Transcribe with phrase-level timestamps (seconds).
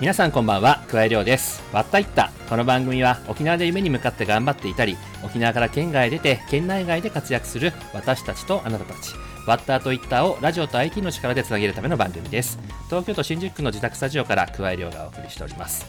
[0.00, 1.62] 皆さんこんばんは桑井亮です。
[1.74, 2.30] わったいった。
[2.48, 9.12] この番組は沖縄で夢に向かって頑張っていたり沖縄から県外へ出て県内外で活躍する私たちとあなたたち。
[9.46, 12.58] ワッターとイッターをラジオと IT の力でつなげるための番組です。
[12.86, 15.84] 東京都新宿区の自宅スタジオから桑井亮がお送りしております。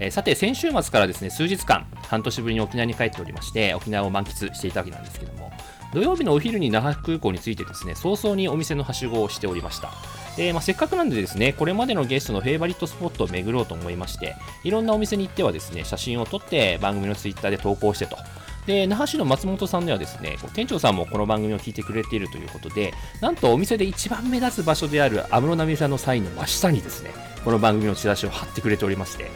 [0.00, 5.50] えーさて先週末からですね数日間半年ぶりに沖縄に帰っておりまして沖縄を満喫していたわけなんですけども
[5.94, 9.94] 土曜日のお昼に那覇空港についてですね早々にお店のはしごをしておりました。
[10.36, 18.16] で、まあ、せっかくなんでですねこれまでのゲストのフェイバリットスポットを巡ろうと思いましていろんなお店に行ってはですね写真を撮って番組のツイッターで投稿してと。
[18.66, 27.12] で那覇市の松本さんではですね店長さんもこの番組を聞いてくれているということでなんとお店で一番目立つ場所である安室奈美さんのサインの真下にですね
[27.44, 29.30] この番組のチラシを貼ってくれておりまして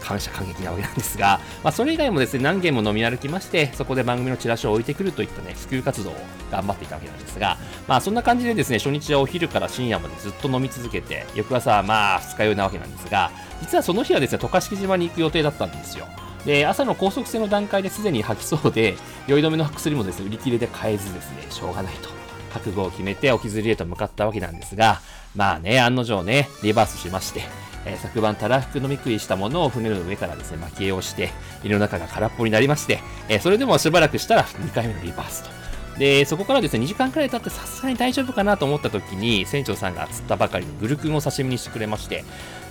[0.00, 6.14] 感謝感激なわけなんですが、まあ、それ以外もですね何軒も飲み歩きましてそこで番組のチラシを置いてくるといったね普及活動を
[6.50, 7.56] 頑張っていたわけなんですが、
[7.86, 16.06] まあ、そんな感じでですね初日はお昼から深夜までずっと飲み続けて翌朝まあ二日酔いなわけなんですが実はその日はですね渡嘉敷島に行く予定だったんですよ。
[16.46, 22.20] で朝の高速船の段階ですでに吐きそうで酔い止めの薬もですね売り切れで買えずですねしょうがないと。
[22.50, 25.00] 覚悟を決めて沖釣りへと向かったわけなんですが
[25.34, 27.42] まあね案の定ねリバースしまして
[27.86, 31.30] えー昨晩たらふく飲み食いしたものを船の上からですね巻き絵をして
[31.64, 35.60] 胃の中が空っぽになりまして、えーそれでもしばらくしたら2回目のリバースと。
[35.98, 42.24] でそこからですね2時間くらい経ってさすがに大丈夫かなと思った時に船長さんが釣ったばかりのグルクンを刺身にしてくれまして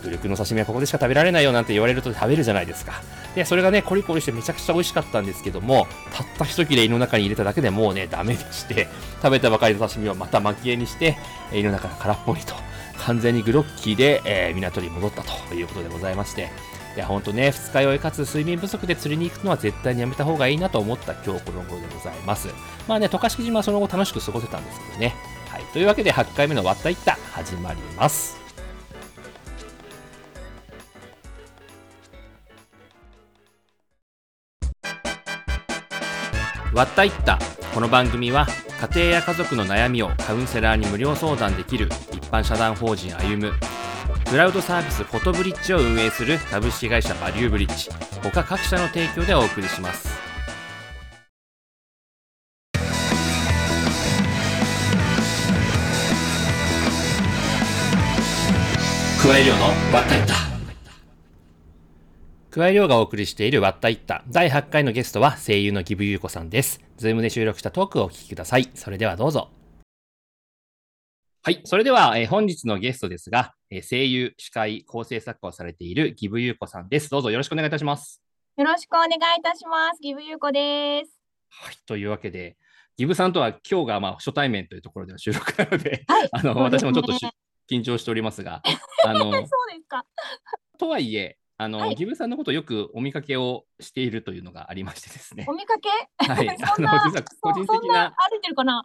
[0.04, 3.04] グルクンの刺身はここでしか食べられないよなんて言われると食べるじゃないですか。
[3.36, 8.88] でそれがねコリコリしてめちゃくちゃ美味しかったんですけどもたった一切れ胃の中に入れただけでもうねダメでして
[9.22, 11.16] 食べたばかりの刺身をまた巻き絵にして
[11.52, 12.56] え胃の中が空っぽにと。
[13.00, 16.50] 完全にグロッキーで、えー港に戻ったということでございまして。
[16.95, 22.49] いや本当ね二日酔いかつ睡眠不足で釣りに行くのは絶対にやめた方がいいなと思った今日この頃でございます。
[22.88, 25.15] まあね渡嘉敷島はその後楽しく過ごせたんですけどね。
[25.48, 25.64] はい。
[25.71, 28.38] というわけで8回目の割ったいった始まります。
[36.73, 37.39] 割ったいった
[37.74, 38.48] この番組は
[38.94, 43.54] 家庭や家族の悩みをカウンセラーに無料相談できる一般社団法人歩む
[44.30, 47.90] クラウドサービスフォトブリッジを運営する株式会社バリューブリッジ
[48.22, 50.10] 他各社の提供でお送りします。
[59.22, 60.10] 加え量の Watta!
[60.10, 60.48] Itta!
[62.52, 66.82] 加え量がお送りしている割ったいった第8回のゲストは声優の儀武ゆう子さんです。
[66.98, 68.71] ズームで収録したトークをお聞きください。
[68.73, 69.49] それではどうぞ。
[71.43, 71.61] はい。
[71.64, 77.11] それでは、えー本日のゲストですが、えー声優、司会、構成作家をされている木部優子さんです。
[77.11, 78.20] どうぞよろしくお願いいたします。
[78.58, 80.02] よろしくお願いいたします。
[80.02, 81.11] ギブユーコです。
[81.49, 81.76] はい。
[81.86, 82.58] というわけで、
[82.98, 86.30] 木部さんとは今日がまあ初対面というところでの収録なので、はい。
[86.32, 87.20] あの、私もちょっとし
[87.70, 88.64] 緊張しておりますが、
[89.05, 89.45] あの、 そうで
[89.83, 90.04] すか。
[90.80, 95.53] とはいえ、あの、はい木部さんのことをよくお見かけをしているというのがありましてですねお。
[95.53, 95.89] 見かけ？
[96.25, 96.47] はい。
[96.75, 98.83] そんなあの、実は個人的な、歩いてるかな？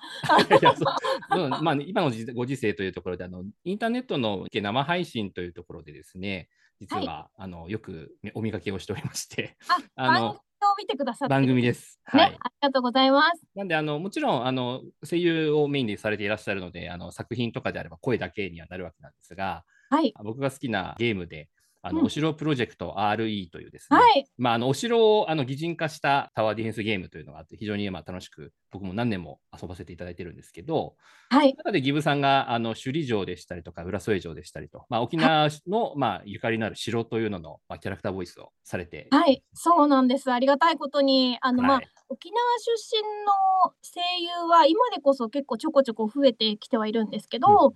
[1.62, 6.48] まあ、今の時ご時世というところであの、インターネットの生配信というところでですね、
[6.80, 10.40] 実は、あのよくねお見かけをしておりまして、あ、 あの
[10.76, 12.00] 見てくださ番組でです。
[12.12, 12.30] ね、はい。
[12.40, 13.42] ありがとうございます。
[13.54, 20.12] なんであの、もちろんあの声優をメインでされていらっしゃるので、あの作品とかであれば声だけにはなるわけなんですが、はい。
[20.24, 21.48] 僕が好きなゲームで、
[21.86, 24.26] あのうんお城プロジェクト RE というですね、はい。
[24.38, 30.96] まあ、あのお城をあの擬人化したタワーディフェンスゲームというのがあって、非常にまあ楽しく、僕も何年も遊ばせていただいてるんですけど、
[31.28, 31.54] はい。
[31.54, 39.42] 中でギブさんがあの首里城でしたりとか、浦添城でしたりと、まあ、沖縄の、まあ、ゆかりのある城というのの、まあ、キャラクターボイスをされて、はい。
[39.52, 40.32] そうなんです。
[40.32, 47.72] ありがたいことに、あの、まあは、い沖縄出身の声優は今でこそ結構ちょこちょこ増えてきてはいるんですけど、うん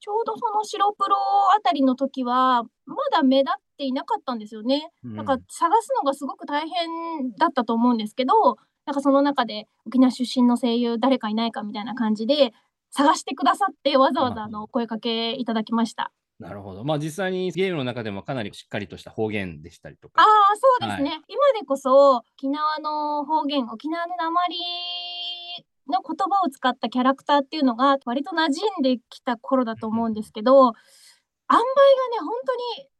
[0.00, 1.16] ちょうどその白プロ
[1.56, 4.90] あたりの時は、まだ目立っていなかったんですよね。
[5.04, 8.56] うんなんか探すのがすごく大変だったと思うんですけど、
[8.86, 12.52] なんかその中で沖縄出身の声優誰かいないかみたいな感じで
[12.90, 16.10] 探してくださってわざわざあの声かけいただきました。
[16.38, 16.84] なるほど。
[16.84, 20.28] まあ、実際にゲームの中でもかなりしっかりとした方言でしたりとああか、
[20.80, 24.16] そうですね、今でこそ沖縄の方言沖縄の訛
[24.48, 24.56] り
[25.88, 30.72] の言葉を使ったキャラクターっていうのが割と馴染んできた頃だと思うんですけど
[31.50, 31.64] 塩梅がね
[32.20, 32.34] 本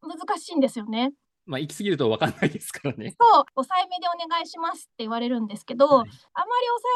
[0.03, 1.13] 当に難しいんですよね。
[1.45, 3.15] まあ、行き過ぎると分かんないですからね。
[3.19, 6.21] そう抑えめでお願いしますって言われるんですけど、はいあまり抑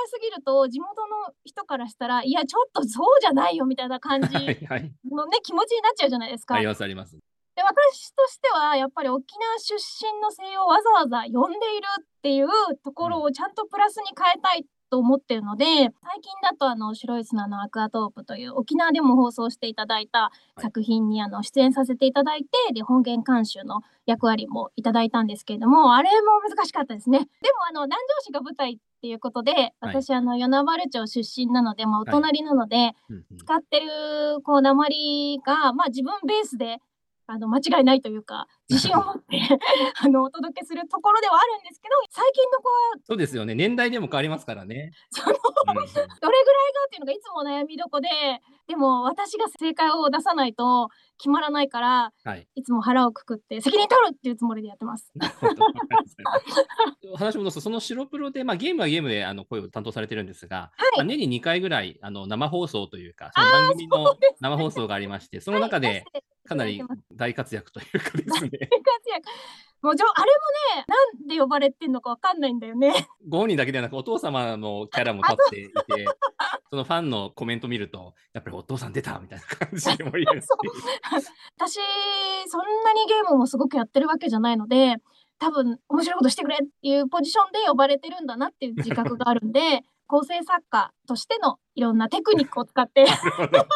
[0.05, 4.93] えすぎると地元の人からしたらいやちょっとそうじゃないよみたいな感じはいはい。
[5.11, 6.57] のね気持ちになっちゃうじゃないですか。
[6.57, 7.17] ありますあります。
[7.55, 12.49] で私としてはやっぱり沖縄出身の声優をわざわざ呼んでいるっていう
[12.83, 15.91] ところをちゃんとプラスに変えたいと思ってるので、最近
[16.43, 20.31] だとあの白い砂のアクアトープという沖縄でも放送していただいた
[20.61, 27.21] 作品にあの出演させていただいて、で本源監修の役割もいただいたんですけれども、あれも難しかったですね。
[27.21, 27.29] でも
[27.71, 33.39] あの南城市が舞台っていうことで、私、あの与那原町出身なので、まあ、お隣なので、うんうん。
[33.39, 33.89] 使ってる
[34.45, 36.81] こう鉛が、まあ、自分ベースで
[37.33, 39.41] あの間違いないというか自信を持って
[40.05, 42.75] あのお届けするところではあるんですけど最近の子は
[43.05, 43.55] そうですよね。
[43.55, 44.93] 年代でも変わりますからね。
[45.09, 48.09] そのうんうんどれぐらいがっていうのがいつも悩みどこで
[48.73, 50.89] でも私が正解を出さないと
[51.19, 52.49] 決まらないからはい。
[52.55, 55.13] いつも腹をくくって責任取るっていうつもりでやってます。
[55.15, 55.55] なるほど。
[57.19, 66.05] 話戻すと、その白プロで、まあ、ゲームはゲームであの声を担当されてるんですが、はいまあ、年に2回ぐらいあの生放送というか、その番組の生放送がありまして、その中ではい
[66.49, 66.83] かなり
[67.13, 69.29] 大活躍というかですね、 大活躍
[69.83, 70.33] もうじょあれ
[70.77, 73.09] もねなんで呼ばれてんのかわかんないんだよね。
[73.29, 76.07] ご本人だけではなく、お父様のキャラも立っていて、
[76.71, 80.47] そのファンのコメント見ると、やっぱりお父さん出たみたいな感じで盛り上がって
[81.57, 81.79] 私
[82.49, 84.97] そんなにゲームもすごくやってるわけじゃないので
[85.39, 93.67] 多分面白いことしてくれっていうポジションで呼ばれてるんだなっていう自覚があるんで 構成作家としてのいろんなテクニックを使って なるほど。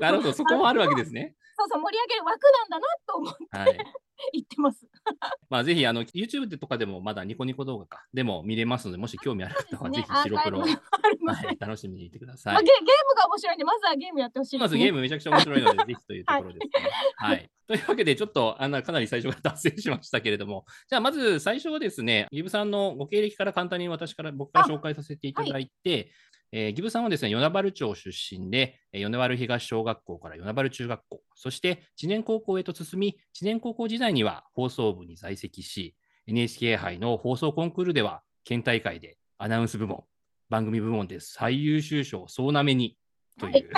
[0.00, 1.34] なるほど、そこもあるわけですね。
[1.56, 3.92] そうそう盛り上げる枠なんだなと思ってはい。
[4.32, 4.86] 言ってます。
[5.50, 12.66] まあ、ぜひ、あの、YouTube とかでもまだニコニコ動画か、でも見れますので、もし興味ある方は、ぜひ白黒、アーカイブあるのではい、楽しみにいてくださいまあゲ。
[12.66, 14.60] ゲームが面白いんでまずはゲームやってほしいね。
[14.60, 16.90] まずゲームめちゃくちゃ面白いので、 ぜひというところですね。
[17.16, 17.50] はい。
[17.66, 26.12] というわけで、ちょっとあのかなり最初から脱線しましたけれども、じゃあまず最初はですね、ギブさんのご経歴から簡単に私から、僕から紹介させていただいて、
[26.52, 35.94] えーギブさんはですね、与那原町出身で、えー与那原東小学校から与那原中学校、そして知念高校へと進み、知念高校時代には放送部に在籍し、
[36.26, 40.04] NHK 杯の放送コンクールでは、県大会でアナウンス部門、
[40.48, 42.96] 番組部門で最優秀賞総なめに
[43.38, 43.70] という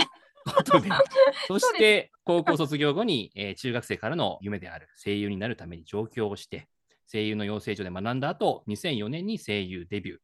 [0.44, 0.88] ことで、
[1.48, 6.68] そして高校卒業後に、えー中学生からの夢である声優になるために上京をして、
[7.10, 10.18] 声優の養成所で学んだ後、2004年に声優デビュー。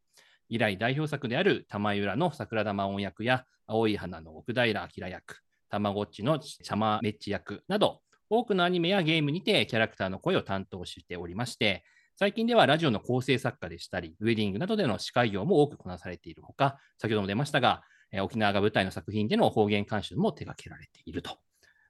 [0.48, 8.00] 以来代表作である玉井浦の桜田魔音役や青い花の奥平明役、たまごっちのチャマメッチ役など、
[8.30, 11.84] 多くのアニメやゲームにてキャラクターの声を担当しておりまして、
[12.16, 17.82] 最近ではラジオの構成作家でしたり、ウェディングなどでの司会業も多くこなされているほか、先ほども出ましたが、
[18.12, 21.38] えー沖縄が舞台の作品での方言監修も手掛けられていると。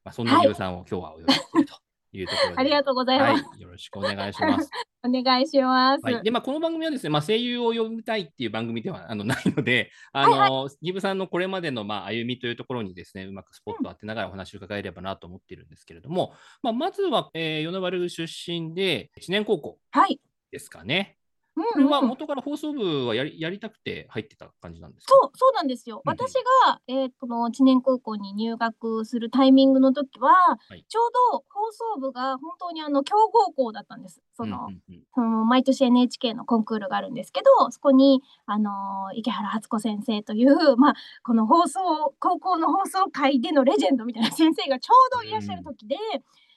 [0.05, 1.84] まあ、そんなはいギブさんを今日はお呼びしていると
[2.19, 3.45] いうところで、ありがとうございます。
[3.45, 4.71] はい、よろしくお願いします。
[5.07, 6.05] お願いします。
[6.05, 20.21] はい、で、まあ、この番組はですね、まあ、声優を呼びたいっていう番組ではあのないので、あの、ギブさんのこれまでの、まあ、歩みというところにですね、うまくスポットを当てながらお話を伺えればなと思っているんですけれども、まあ、まずは、えー、与那原出身で、知念高校はい。
[20.51, 21.19] ですかね。
[21.57, 25.15] うんこれはうん元から放送部はやりやりたくて入ってた感じなんですか？
[25.15, 26.03] そう、そうなんですよ。
[26.05, 26.19] うんうん。
[26.19, 26.33] 私
[26.67, 30.85] が、えーこの知念高校に入学するタイミングの時は、はい。
[30.89, 34.21] ちょうど放送部が本当にあの強豪校だったんです。
[34.37, 35.03] その、うんうんうん。
[35.15, 45.97] その毎年 NHK のコンクールがあるんですけど、そこに、あのー池原初子先生という、 まあ、この放送、高校の放送界でのレジェンドみたいな先生がちょうどいらっしゃる時で、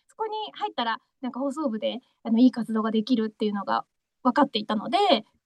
[0.07, 3.85] そこに入ったら、なんか放送部であのいい活動ができるっていうのが
[4.27, 4.97] 分かっていたので、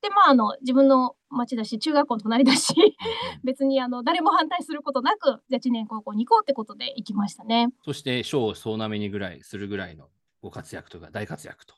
[0.01, 2.73] で、まあ、あの自分の町だし、中学校の隣だし、
[3.43, 7.69] 別にあの誰も反対することなく、じゃあ知念高校に行こうってことで行きましたね。
[7.85, 10.09] そして賞を総なめにぐらいするぐらいの
[10.41, 11.75] ご活躍とか大活躍と。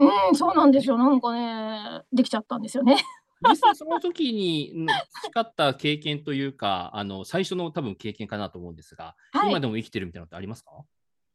[0.00, 0.98] うん、そうなんですよ。
[0.98, 2.96] なんかね、できちゃったんですよね。
[3.48, 4.86] 実際その時にうん
[5.22, 10.72] 培った経験というか、あの最初の多分経験かなと思うんですが、はい今でも生きてるみたいなのってありますか？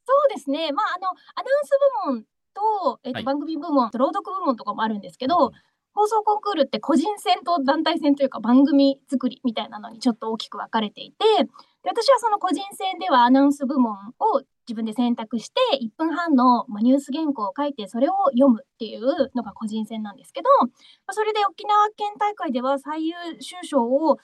[0.06, 0.72] そうですね。
[0.72, 1.72] まあ、あの、アナウンス
[2.06, 3.24] 部門と、えっとはい。
[3.24, 5.52] 番組部門、朗読部門とかもあるんですけど、
[5.96, 11.50] 放送コンクールって個人戦と団体戦というか番組作りみたいなのにちょっと大きく分かれていて、で
[11.90, 20.72] 私はその個人戦ではアナウンス部門を自分で選択して1分半の、まあ、ニュース原稿を書いてそれを読むっていうのが個人戦なんですけど、ま
[21.08, 24.18] あ、それで沖縄県大会では最優秀賞を、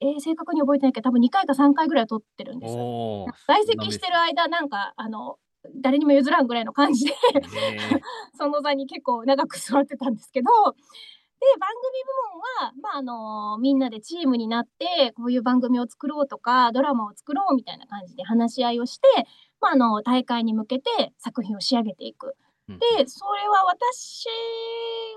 [0.00, 2.74] えー正確に覚えてないけど多分2回か3回ぐらい取ってるんです。
[3.48, 5.38] 在籍してる間なんかあの
[5.76, 8.02] 誰にも譲らんぐらいの感じでね
[8.36, 10.48] その座に結構長く座ってたんですけど
[11.40, 19.08] で番組部門は、まあ、あのみんなでチームになってこういう番組を作ろうとかドラマを作ろうみたいな感じで話し合いをして、
[19.60, 22.36] まあ、あの大会に向けて作品を仕上げていく。
[22.68, 24.26] うんでそれは私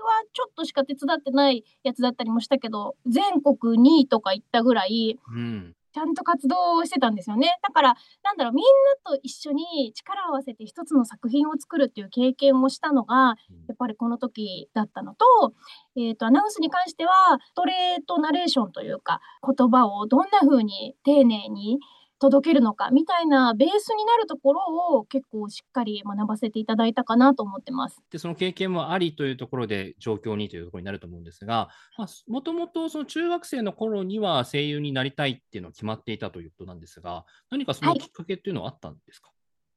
[0.02, 7.58] はちょっとしか手伝ってないやつだったりもしたけど全国2位とか行ったぐらいうんちゃんと活動をしてたんですよね。
[7.62, 8.64] だから、なんだろう、みん
[9.04, 13.36] なと一緒に力を合わせて一つの作品を作るっていう経験をしたのが、
[13.68, 15.54] やっぱりこの時だったのと、
[15.96, 17.12] えっ、と、アナウンスに関しては、
[17.46, 19.20] ストレートナレーションというか、
[19.56, 21.78] 言葉をどんな風に丁寧に
[22.22, 24.60] 届けるのかみたいなベースになるところ
[24.96, 28.00] を結構しっかり学ばせていただいたかなと思ってます。
[28.10, 39.30] で、その経験もありというところで、状況にというところになると思うんですが、まあ、もともとその中学生の頃には声優になりたいっていうのは決まっていたということなんですが、何かそのきっかけっていうのはあったんですか？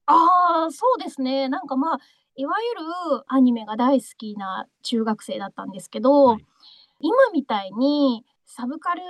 [0.05, 1.49] ああ、そうですね。
[1.49, 1.99] なんか、まあ、
[2.35, 6.45] いわゆるアニメが大好きな中学生だったんですけど、はい。
[6.99, 9.01] 今みたいにサブカル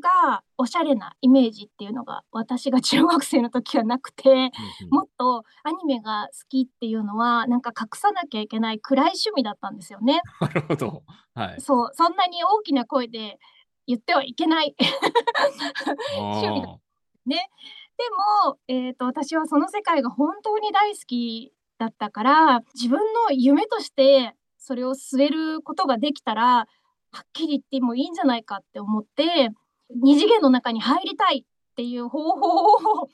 [0.00, 4.48] がおしゃれなイメージっていうのが、私が中学生の時はなくて、うんうん。
[4.90, 10.20] もっとアニメが好きっていうのは、なんか隠さなきゃいけない暗い趣味だったんですよね。
[10.40, 11.02] なるほど。
[11.34, 11.60] はい。
[11.60, 13.38] そう、そんなに大きな声で
[13.86, 14.74] 言ってはいけない
[16.16, 16.78] 趣味だ。
[17.26, 17.50] ね。
[17.98, 18.04] で
[18.46, 26.66] も、えっと、私はその世界が本当に大好きだったから、自分の夢としてそれを据えることができたら、
[27.12, 29.50] はっきり言ってもいいんじゃないかって思って、
[29.90, 32.46] 二次元の中に入りたいっていう方法
[33.02, 33.08] を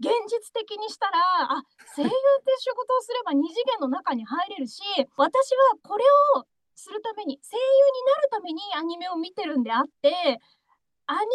[0.00, 1.12] 現実的にしたら、
[1.52, 1.62] あ、
[1.94, 2.14] 声優って
[2.58, 4.80] 仕事をすれば二次元の中に入れるし、
[5.16, 6.04] 私はこれ
[6.38, 10.40] をするために、声優になるためにアニメを見てるんであって、
[11.08, 11.26] アニメを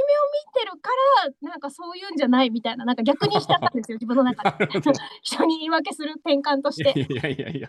[0.54, 0.90] 見てるか
[1.24, 4.68] ら、なんかそういうんじゃないみたいな、なんか逆にしちゃったんですよ、 自分の中で。
[5.24, 7.00] 人に言い訳する転換として。
[7.00, 7.68] いやいやいや。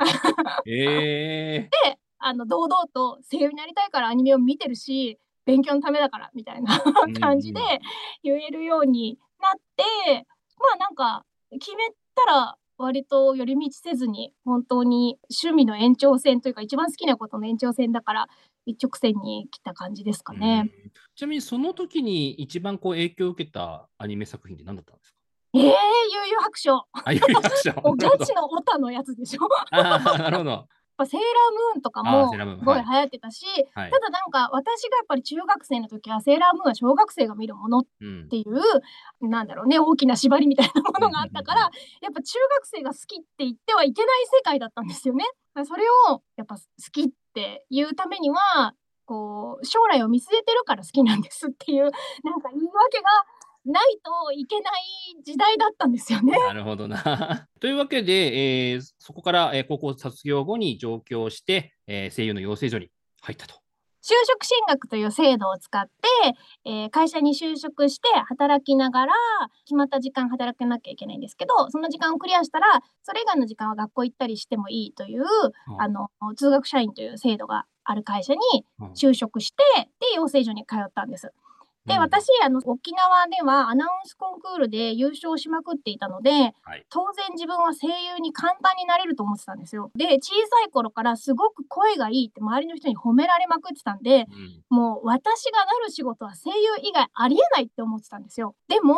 [0.66, 1.70] ええ。
[1.84, 7.66] で、あの、堂々と声優になりたいからアニメを見てるし、勉強のためだからみたいなうん感じでうん。
[8.22, 10.26] 言えるようになって、
[10.58, 18.28] まあ、なんか決めたら割と寄り道せずに、本当に趣味の延長線というか、一番好きなことの延長線だから、
[18.64, 20.32] 一直線に来た感じですか。
[20.32, 20.70] ね。
[21.16, 25.16] ちなみにその時に一番こう影響を受けたアニメ作品って何だったんですか？
[25.54, 26.86] ええ、悠々白書。
[26.92, 27.72] あ、悠々白書。
[27.82, 28.18] もうなるほど。
[28.18, 29.48] ガチのオタのやつでしょ。
[29.72, 30.68] ああ、なるほど。
[30.98, 31.30] やっぱセーラー
[31.72, 32.84] ムーンとかもすごいはい。
[32.84, 33.90] 流行ってたし、はい。
[33.90, 38.28] ただなんか私がやっぱり中学生の時はセーラームーンは小学生が見るものっうん。
[38.28, 41.70] ていう、なんだろうね、大きな縛りみたいなものうんうんうんうがあったから、ん。
[42.02, 45.24] やっぱ中学生が好きって言ってはいけない世界だったんですよね。
[45.54, 46.60] だ、それをやっぱ好
[46.92, 51.92] きっていうためには、こう将来を見据えてるから好きなんですっていう、なん
[52.40, 53.08] か言い訳が
[53.64, 56.36] ないといけない時代だったんですよね。
[56.36, 57.48] なるほどな。
[57.60, 62.90] というわけで、ええ、そこから、ええ、高校卒業後に上京して、ええ、声優の養成所に
[63.20, 63.62] 入ったと。
[64.02, 65.92] 就職進学という制度を使って、
[66.64, 69.14] ええ、会社に就職して働きながら、
[69.64, 72.66] 決まった時間働かなきゃいけないんですけど、その時間をクリアしたら、
[73.04, 78.40] それ以外の時間は学校行ったりしてもいいという、はあの、通学社員という制度がある会社に
[78.80, 78.92] うん。
[78.92, 79.62] 就職して、
[80.00, 81.32] で、養成所に通ったんです。
[81.86, 82.00] で、うん。
[82.00, 86.30] 私、あの、沖縄ではアナウンスコンクールで優勝しまくっていたので、
[86.62, 86.86] はい。
[86.90, 89.90] 当然自分は声優に簡単になれると思ってたんですよ。
[89.94, 94.26] で、小さい頃からすごく声がいいって周りの人に褒められまくってたんで、
[94.70, 94.76] うん。
[94.76, 98.54] もう私がなる仕事は声優以外ありえないって思ってたんですよ。
[98.68, 98.96] でも、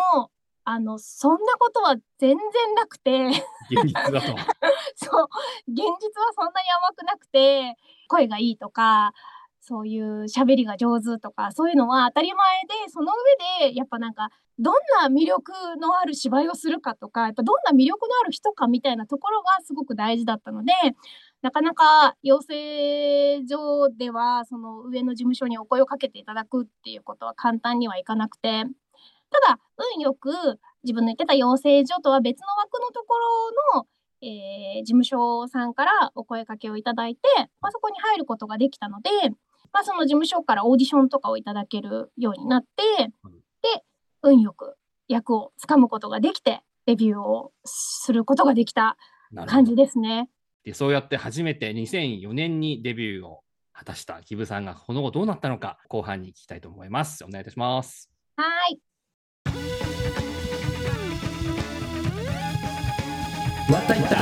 [0.67, 2.39] あの、そんなことは全然
[2.75, 3.27] なくて、
[3.71, 4.21] 現実だと。
[4.97, 5.29] そう、
[5.69, 7.77] 現実はそんなに甘くなくて、
[8.09, 9.13] 声がいいとか、
[9.67, 13.13] そういう喋りが上手とか、そういうのは当たり前で、その
[13.59, 14.29] 上でやっぱなんか、
[14.59, 20.73] どんな魅力のある芝居をするかとか、やっぱどんな魅力のある人かみたいなところがすごく大事だったので、
[21.41, 28.65] なかなか養成所では、その上の事務所にお声をかけていただくっていうことは簡単にはいかなくて、
[29.31, 29.59] ただ、
[29.97, 30.31] 運よく
[30.85, 33.15] 自分の言ってた養成所とは別の枠のとこ
[33.75, 33.87] ろの、
[34.21, 37.21] ええ、事務所さんからお声かけをいただいて、
[37.61, 39.11] ま、そこに入ることができたので、
[39.75, 42.69] ま、その事務所からオーディションとかをいただけるようになって、
[43.25, 43.33] うん。
[43.33, 43.85] で、
[44.23, 44.77] 運よく
[45.09, 48.97] 役を掴むことができて、デビューをすることができた
[49.47, 49.75] 感じ。
[49.75, 50.31] ですね。
[50.63, 57.25] で、そうやって初めて2004年にデビューを果たした木部さんが、この後どうなったのか、後半に聞きたいと思います。
[57.25, 58.09] お願いいたします。
[58.37, 58.81] はい。
[63.73, 64.17] わったいった。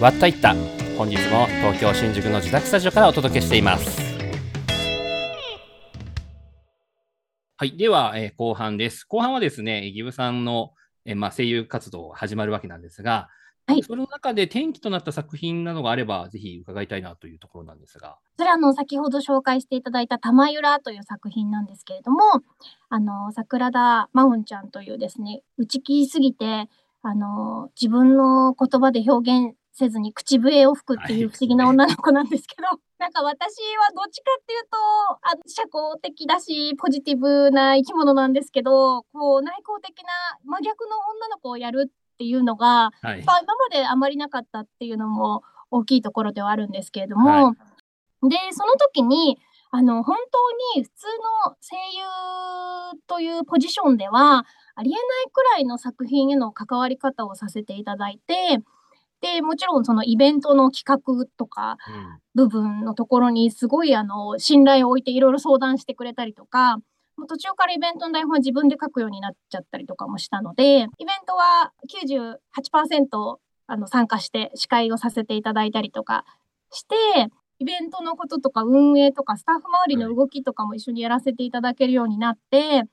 [0.00, 0.77] わったいった。
[0.98, 4.00] 本日も東京新宿の自宅スタジオからお届けしています。
[7.56, 9.04] はい、では、え、後半です。
[9.04, 10.72] 後半はですね、ギブさんの、
[11.04, 13.28] え、ま、声優活動始まるわけなんですが、
[13.68, 13.82] はい。
[13.84, 18.18] その中で転機となった作品などがあれば、ぜひ伺いたいなというところなんですが。
[18.36, 22.20] それはあの、先ほど紹介していただいたたまゆらという作品なんですけれども、
[22.88, 26.68] あの、桜田真音ちゃんというですね、内気すぎて、
[27.02, 32.62] あの、自分の言葉で表現せずに口笛を吹くっていう不思議な女の子なんですけど、
[32.98, 34.76] なんか私はどっちかっていうと、
[35.22, 40.08] あ社交的だし、ポジティブな生き物なんですけど、こう内向的な
[40.44, 43.24] 真逆の女の子をやるっていうのが、はい。
[43.24, 47.54] まあ、今まであまりなかったっていうのも大きいところではあるんですけれども、
[48.22, 49.38] で、その時に、
[49.70, 50.16] あの、本
[50.74, 51.06] 当に普通
[51.46, 51.76] の声
[52.96, 54.44] 優というポジションでは、
[54.74, 58.60] ありえないくらいの作品への関わり方をさせていただいて、
[59.20, 62.18] で、もちろんそのイベントの企画とかうん。
[62.38, 66.76] 部分のところにすごいあの信頼を置いていろいろ相談してくれたりとか、
[67.16, 70.88] もう途中からイベントの台本は自分で書くようになっちゃったりとかもしたので、イベン
[71.26, 76.24] トは98%あの参加して司会をさせていただいたりとか
[76.70, 76.94] して、
[77.58, 82.84] イベントのこととか運営とかスタッフ周りの動きとかも一緒にやらせていただけるようになって、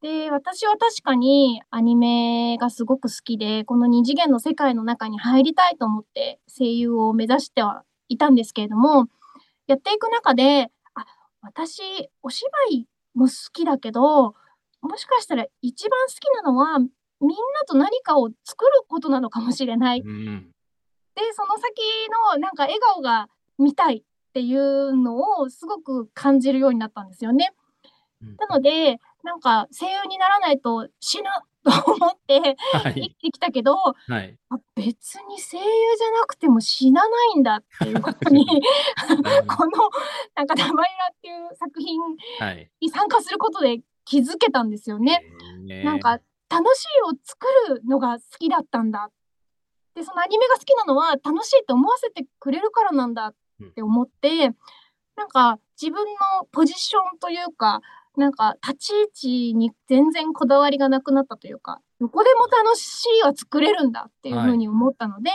[0.00, 9.06] で、私は確かにアニメがすごく好きで、この二次元の世界の中に入りたいと思って声優を目指してはいたんですけれども、
[9.66, 11.04] やっていく中で、あ、
[11.42, 11.82] 私、
[12.22, 14.34] お芝居も好きだけど、
[14.80, 16.88] もしかしたら一番好きなのは、みん
[17.30, 17.36] な
[17.66, 20.00] と何かを作ることなのかもしれない。
[20.00, 20.50] うん
[21.16, 21.82] で、その先
[22.32, 23.28] のなんか笑顔が
[23.58, 24.02] 見たいっ
[24.32, 27.52] ていうのをすごく感じるようになったんですよね。
[28.22, 31.24] うんなので、なんか声優にならないと死ぬ
[31.64, 32.94] と思ってはい。
[32.94, 34.38] 生きてきたけど、はい。
[34.48, 38.46] あ別に声優じゃなくても死なないんだっていうことに
[39.46, 39.72] この
[40.34, 40.82] なんか「玉浦」
[41.12, 42.00] っていう作品
[42.38, 42.70] はい。
[42.80, 45.22] に参加することで気づけたんですよね。
[45.60, 49.10] ねなんか楽しいを作るのが好きだったんだ。
[49.94, 53.34] でそのアニメが好きなのは楽しいって思わせてくれるからなんだっ
[53.74, 54.54] て思って、
[55.16, 57.82] なんか自分のポジションというか
[58.18, 65.30] なんか立ち位置に全然こだわりがなくなったというかどこでも楽しいは作れるんだっていうふうに思ったので、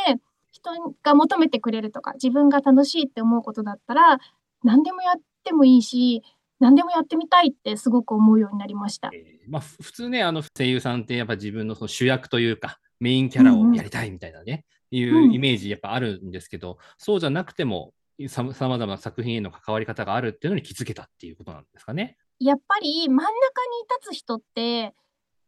[0.52, 0.72] 人
[1.04, 4.20] が求めてくれるとか自分が楽しいって思うことだったら
[4.63, 6.24] 何でもやってもいいし
[6.63, 9.10] 何でもやってみたいってすごく思うようになりました。
[9.13, 17.93] えーまあ、ふ普通ね、あの声優さんってやっぱ自分のその主役というか、メインキャラをやりたいみたいなね、いうんうイメージやっぱあるんですけど、そうじゃなくても、
[18.30, 22.15] さまざまな作品への関わり方があるっていうのに気づけたっていうことなんですかね。
[22.39, 23.34] やっぱり真ん中に
[24.02, 24.93] 立つ人って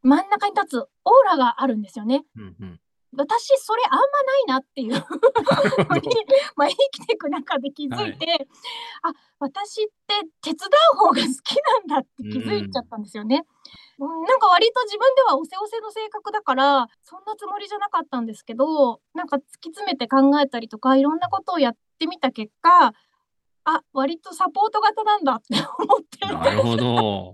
[0.02, 0.88] 真ん中に立つオー
[1.26, 2.24] ラがあるんですよね。
[2.36, 2.80] うんうん、
[3.17, 4.93] 私それあんまないなっていう
[6.56, 8.48] まあ生きていく中で気づいて、
[9.02, 11.56] あ私って手伝う方が好き
[11.88, 13.38] なんだって気づいちゃったんですよね。
[13.38, 13.65] うん
[13.98, 22.93] なんか割と自分ではおせおせの性格だからそんなつもりじゃなかったんですけどなんか突き詰めて考えたりとかいろんなことをやってみた結果
[23.65, 27.34] あ割とサポート型なんだって思ってなるほど。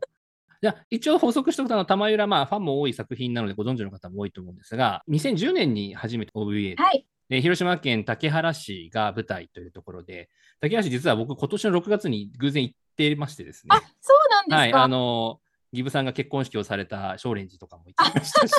[0.62, 10.28] じゃあ一応補足しておくと、玉浦、まあ、ファンも多い作品なのでご存知の方も多いと思うんですが、2010年に初めて OVA で、はいで広島県竹原市が舞台というところで、
[10.60, 13.70] 竹原市、実は僕、今年の6月に偶然行ってましてですね。
[13.70, 15.40] あそうなんですか、はい、あの、
[15.74, 18.54] ギブさんが結婚式をされた少蓮寺とかも行ってましたし、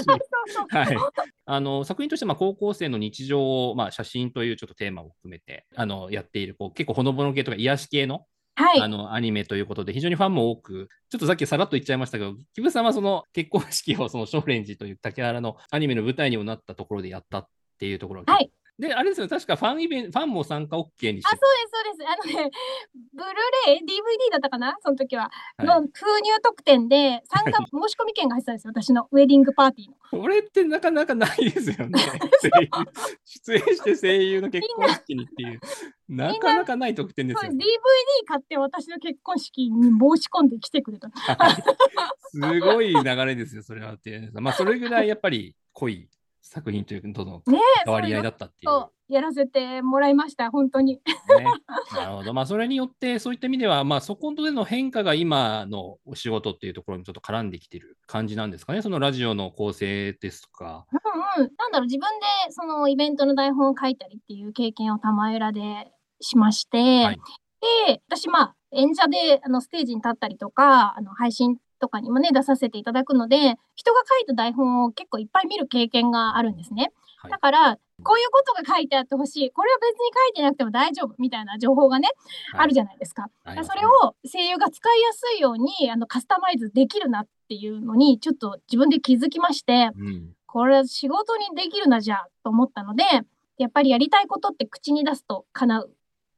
[0.71, 0.97] はい、
[1.45, 8.81] あの作品としてまあ高校生の日常を、まあ、写真というちょっとテーマを含めてあのやっているこう結構ほのぼの系とか癒し系の,、はい。
[8.81, 17.47] あのアニメということで非常にファンも多くちょっとさっきさらっと言っちゃいましたけどギブさんはその結婚式をその少蓮寺という竹原のアニメの舞台にもなったところでやったっ
[17.79, 19.29] ていうところがはいであれですよ。
[19.29, 22.37] 確かファンイベントファンも参加 OK にしてあそうですそうです。
[22.37, 22.51] あのね
[23.13, 23.33] ブルー
[23.67, 25.67] レイ DVD だったかなその時は、はい。
[25.67, 25.87] の封
[26.21, 29.09] 入特典で参加申し込み券が入ってたんですよ私の。
[29.11, 30.23] ウェディングパーティーの。
[30.23, 32.01] これってなかなかないですよね。
[33.25, 35.61] 出演して声優の結婚式にっていう、
[36.09, 37.65] なかなかない特典ですすよ DVD ね。
[38.27, 41.09] 買って私の結婚式に申し込んで来てくれた。
[41.11, 41.63] は い
[42.31, 44.31] すごい流れですよ、それはっていう。
[44.41, 46.09] まあ、それぐらいやっぱり濃い
[46.43, 48.71] 作品というとのねえ関わり合いだったっていう。
[48.71, 51.45] そうやらせてもらいました本当にね、
[51.95, 52.33] なるほど。
[52.33, 58.81] まあ、それによって、そういった意味では、まあ、そこでの変化が今のお仕事っていうところにちょっと絡んできてる感じなんですかね。
[58.81, 60.87] そのラジオの構成ですとか。
[60.93, 62.09] うんうんなんだろう自分
[62.47, 67.21] でそのイベントの台本を書いたりっていう経験を玉浦でしまして、はい
[67.87, 73.37] で私まあ演者であのステージに立ったりとかあの配信とかにもね出させていただくので
[73.75, 76.93] 人が書いた台本を結構いっぱい見る経験があるんですね。
[77.17, 82.09] はいだからこういうことが書いてあってほしいこれは別に書いてなくても大丈夫みたいな情報がね、
[82.53, 83.31] あるじゃないですか。
[83.45, 93.05] ゃだからそれを声優が使いやすいようにあのカスタマイズできるなっていうのにちょっと自分で気づきましてうん、これ仕事にできるなじゃあと思ったので
[93.59, 95.91] やっぱりやりたいことって口に出すと叶う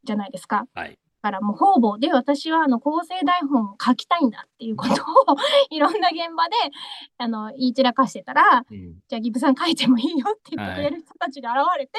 [0.05, 0.67] じゃないですか。
[0.75, 0.99] はい。
[1.25, 4.97] からもう方々で私はあの構成台本を書きたいんだっていうことを
[5.71, 6.55] いろんな現場で
[7.17, 11.93] あの言い散らかしてたら、うんじゃあギブさん書いてもいいよって言ってくれる人たちが現れて、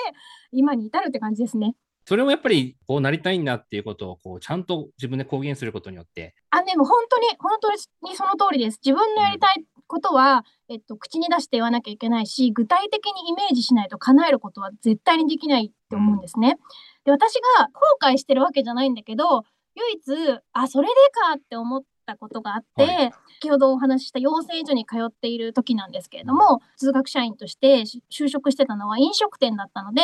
[0.52, 1.76] 今に至るって感じですね。
[2.08, 7.78] それもやっぱりこうなりたいんだっていうことをこうちゃんと自分で公言することによって、あ、でも本当に、本当に
[8.16, 8.80] その通りです。
[8.84, 16.58] 自分のやりたいことは、えっと、口に出して言わなきゃいけないし、具体的にイメージしないと叶えることは絶対にできないって思うんですね。
[17.06, 19.44] で、私が後悔してるわけじゃないんだけど、
[19.76, 23.12] 唯一、あ、それでかって思ったことがあって、はい。
[23.42, 30.02] 先ほどお話しした養成所に通っている時なんですけれども、通学社員としてし就職してたのは飲食店だったので、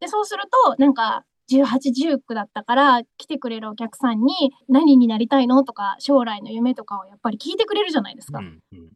[0.00, 8.38] で、そうすると、なんか、18、19だったから来てくれるお客さんに何になりたいのとか将来の夢とかをやっぱり聞いてくれるじゃないですか。
[8.38, 8.90] うんうん。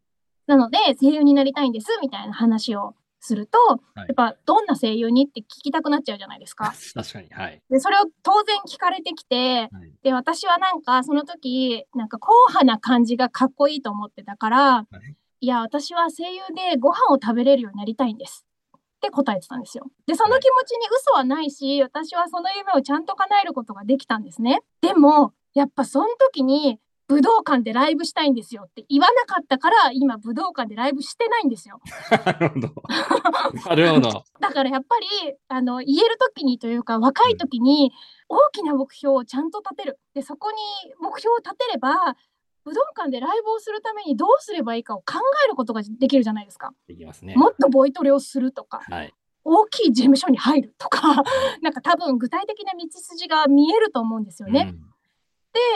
[0.46, 3.58] なので声優になりたいんですみたいな話をすると、
[3.94, 6.74] はいやっぱどんな声優にって聞きたくなっちゃうじゃないですか。
[6.94, 7.62] 確かに、はい。
[7.70, 18.46] でそれを当然聞かれてきて、はいで私はなんかその時なんか硬派な感じがかっこいいと思ってたから、はいいや私は声優でご飯を食べれるようになりたいんです
[18.78, 19.90] って答えてたんですよ。
[20.06, 24.62] でその気持ちに嘘はないし私はその夢をちゃんと叶えることができたんですね。
[24.80, 31.80] でもやっぱその時に武道館でライブしたいんですよって言わなかったから今武道館でライブしてないんですよ。
[32.10, 32.68] なるほど。
[33.68, 34.24] なるほど。
[34.40, 37.92] だからやっぱりあの言える時にというか若い時に
[38.28, 40.56] 大きな目標をちゃんと立てるでそこに
[40.98, 42.16] 目標を立てれば
[42.64, 46.72] 武道館でライブをするためにどうすればいいかを考えることができるじゃないですか。
[46.88, 47.34] できますね。
[47.36, 49.14] もっとボイトレをするとかはい。
[49.46, 51.22] 大きい事務所に入るとか
[51.60, 54.72] なんか多分具体的な道筋が見えると思うんですよね。
[54.72, 54.93] うん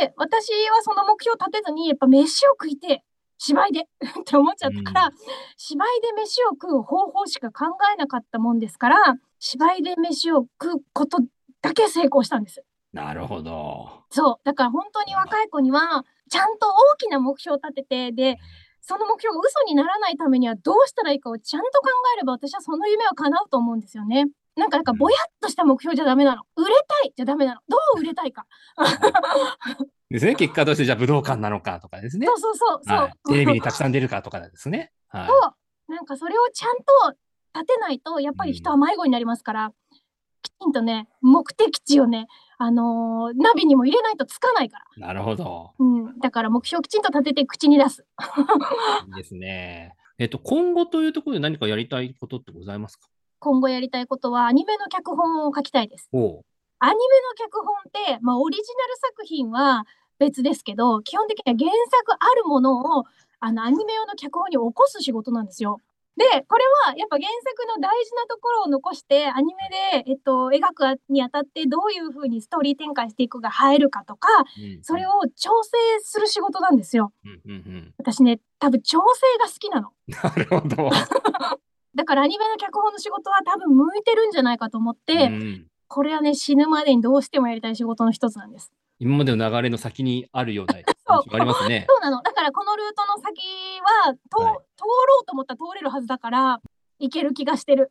[0.01, 3.03] で私はその目標を立てずにやっぱ飯を食いて
[3.39, 3.81] 芝居で
[4.21, 5.13] って思っちゃったから、う
[5.57, 8.97] 芝居で飯を食う方法しか考えなかったもんですから
[9.39, 11.19] 芝居で飯を食うこと
[11.63, 12.65] だけ成功したんです。
[12.93, 14.03] なるほど。
[14.11, 18.39] そうだから本当に若い子にはちゃんと大きな目標を立ててで
[18.81, 24.27] その目標が嘘にならないためにはどうしたらいいかをちゃんと考えれば私はその夢は叶うと思うんですよね。
[24.59, 26.43] なんかなんかぼやっとした目標じゃダメなの。
[26.57, 27.61] 売れたいじゃダメなの。
[27.69, 28.47] どう売れたいか。
[30.11, 30.35] ですね。
[30.35, 32.35] 結果としてじゃあ武道館なのかとかですねそ。
[32.35, 32.97] うそうそうそう。
[32.99, 34.93] はい、テレビにたくさん出るかとかですね。
[35.09, 35.27] はい。
[35.29, 35.35] そ
[35.89, 37.17] うなんかそれをちゃんと
[37.55, 39.73] 立てないとやっぱり人は迷子になりますから、
[40.43, 45.73] きちんとね目的地をねあのーナビにも入れないとつかないから、なるほど。
[45.79, 48.07] うん、だから目標をきちんと立てて口に出す
[49.09, 49.95] いいですね。
[50.19, 53.09] えっと、今後というところで何かやりたいことってございますか？
[53.39, 56.09] 今後やりたいことはアニメの脚本を書きたいです
[56.81, 56.95] アニメの
[57.37, 59.85] 脚本って、まあ、オリジナル作品は
[60.19, 63.05] 別ですけど基本的には原作あるものを
[63.41, 65.81] あのアニメ用の脚本に起こす仕事なんですよ。
[66.17, 75.71] でこれはやっぱ原作の大事なところを残してアニメで、えっと、描くにあたってどういうふうにストーリー展開していくが入るかとかうんそれを調整
[76.03, 77.13] する仕事なんですよ。
[77.99, 79.93] 私ね多分調整が好きなの。
[80.09, 80.91] なるほど。
[81.99, 88.71] だからアニメの脚本の仕事は多分向いてるんじゃないかと思って、うんこれはね死ぬまでにどうしてもやりたい仕事の一つなんです。
[88.99, 91.87] 今までの流れの先にあるようなそう印象がありますね。
[91.89, 92.21] そうなの。
[92.23, 93.41] だからこのルートの先
[93.81, 96.61] は通,、はい通ろうと思ったら通れるはずだから
[96.99, 97.91] 行ける気がしてる。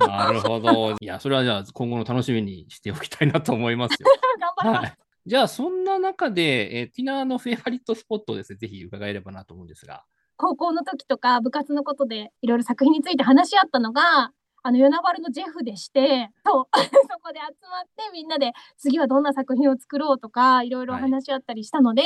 [0.00, 0.96] なるほど。
[1.00, 4.08] いや、それはじゃあ今後の楽しみにしておきたいなと思いますよ。
[4.40, 4.82] 頑張ります。
[4.82, 4.98] はい。
[5.26, 10.04] じゃあ、そんな中で、えー、ティナのフェイバリットスポットをですね、ぜひ伺えればなと思うんですが。
[10.36, 22.02] 高校の時とか部活のことでいろいろ作品について話し合ったのがあの与那原のジェフでしてそう そこで集まってみんなで次はどんな作品を作ろうとかいろいろはい話し合ったりしたので、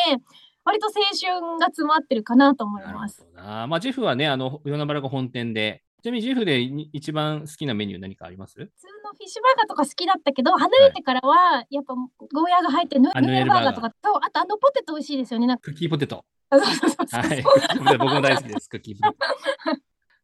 [0.65, 0.93] 割と青
[1.41, 3.27] 春が詰まってるかなと思いなるほます。
[3.35, 3.67] どな。
[3.67, 8.55] まあ、ジェフはね、あの、与那原が本店で、ちなみにジェフでに一番好きなメニュー何かあります？
[8.55, 15.63] 普通のフィッシュバーガーとか好きだったけど離れてからはやっぱゴーヤーが入ってるヌあヌエルバーガーとかとあとあのポテト美味しいですよねなんか。
[15.63, 16.25] クッキーポテト。
[16.51, 17.21] あそうそうそうそう。
[17.21, 17.99] はい。
[17.99, 19.25] 僕も大好きです、クッキーポテト。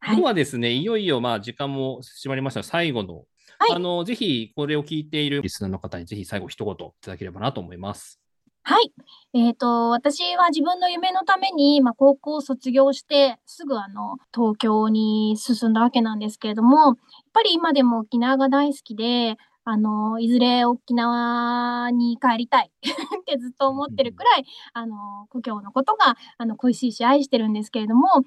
[0.01, 0.15] はい。
[0.15, 2.61] 今日はですね、いよいよまあ時間も迫りました。
[2.61, 3.25] が最後の、
[3.59, 3.73] はい。
[3.75, 8.21] あの、ぜひこれを聞いているリスナーの方にぜひ最後一言いただければなと思います。
[8.69, 8.93] はい。
[9.33, 16.97] えっ、と、私は自分の夢のために、まあ、高校を卒業して、すぐあの、東京に進んだわけなんですけれども、やっ
[17.33, 24.97] ぱり今でも沖縄が大好きで、あの、いずれ沖縄に帰りたい ってずっと思ってるくらい、あの、
[25.31, 28.21] 故郷のことが、あの、恋しいし愛してるんですけれども、多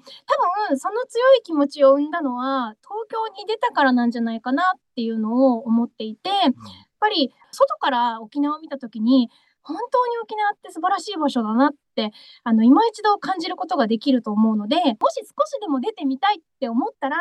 [0.70, 6.52] 分、その強い気持ちを生んだのは、東京に出たからなんじゃないかなっていうのを思っていて、やっ
[6.98, 9.28] ぱり、外から沖縄を見たときに、
[9.62, 12.12] 本当に沖縄って素晴らしい場所だなって
[12.44, 17.16] あの今一度感じることができると思うのでもし少しでも出てみたいって思ったら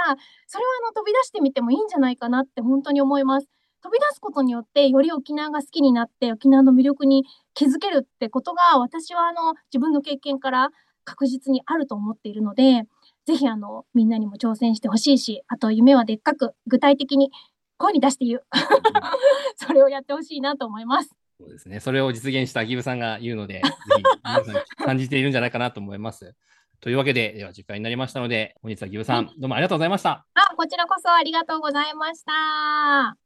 [0.47, 3.47] それはあの飛び出してみてもいいんじゃないかなって本当に思います。
[3.81, 10.69] 飛び出すことによってより沖縄が好きになって沖縄の魅力に気づけるってことが私はあの自分の経験から
[11.05, 12.83] 確実にあると思っているので
[13.25, 17.31] ぜひあのみんなにも挑戦してほしいしあと夢はでっかく具体的に
[17.77, 18.43] 声に出して言う
[19.55, 21.15] それをやってほしいなと思います。
[21.39, 21.79] そうですね。
[21.79, 26.35] それを実現したギブさんが言うので、 ぜひ皆さん感じているんじゃないかなと思います。
[26.81, 30.25] というわけで、では時間になりましたので、本日はギブさん、どうもありがとうございました。
[30.33, 33.17] あ、こちらこそありがとうございました。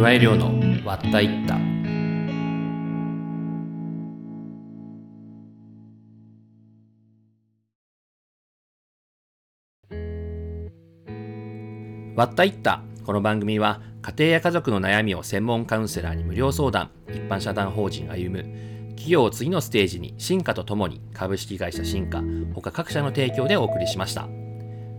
[0.00, 1.56] 加え量の割ったいった。
[12.16, 12.82] 割ったいった。
[13.08, 18.42] この番組は家庭や家族の悩みを専門カウンセラーに無料相談、一般社団法人歩む、
[18.90, 22.22] 企業を次のステージに進化とともに株式会社進化、
[22.54, 24.28] 他各社の提供でお送りしました。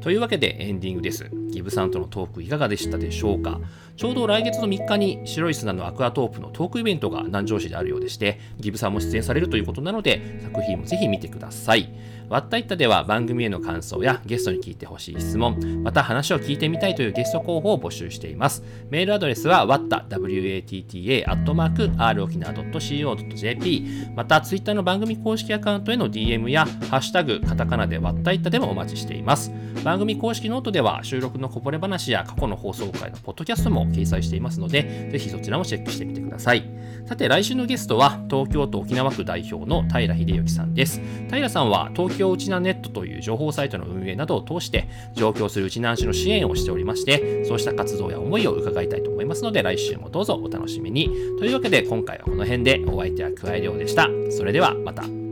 [0.02, 1.30] というわけでエンディングです。
[1.52, 3.60] ギブさんとのトークいかがでしたでしょうか？
[3.96, 11.94] ちょうど来月の3日に白い砂のアクアトープのトークイベントが南城市であるようでして、ギブさんも出演されるということなので、作品もぜひ見てください。
[12.30, 18.64] わったいったでは番組への感想やゲストに聞いてほしい質問、また話を聞いてみたいというゲスト候補を募集しています。
[18.90, 29.52] メールアドレスは watta, watta, アットマーク、r 沖縄 .co.jp、またツイッターの番組公式アカウントへの DM や、ハッシュタグ、カタカナでわったいったでもお待ちしています。
[29.84, 36.70] 番組公式ノートでは収録のこぼれ話や過去の放送回のポッドキャストも掲載していますので、ぜひそちらもチェックしてみてください。
[37.06, 41.02] さて来週のゲストは東京都沖縄府代表の平秀之さんです。
[41.30, 51.10] 平さんは東京ウチナネットという情報サイトの運営などを通して上京するウチナンチュの支援をしておりまして、そうした活動や思いを伺いたいと思いますので来週もどうぞお楽しみに。
[51.40, 54.10] というわけで今回はこの辺でお相手は加えるようでした。
[54.32, 55.29] それではまた。